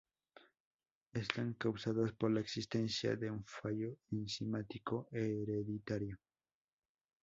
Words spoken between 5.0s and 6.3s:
hereditario.